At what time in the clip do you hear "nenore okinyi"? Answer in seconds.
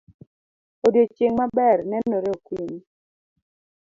1.89-2.79